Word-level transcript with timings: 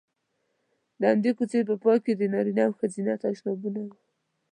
د 0.99 1.01
همدې 1.11 1.31
کوڅې 1.37 1.59
په 1.69 1.75
پای 1.83 1.97
کې 2.05 2.13
د 2.15 2.21
نارینه 2.33 2.63
او 2.67 2.73
ښځینه 2.79 3.13
تشنابونه 3.23 3.79
وو. 3.85 3.95